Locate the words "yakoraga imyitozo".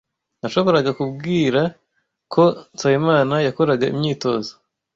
3.45-4.51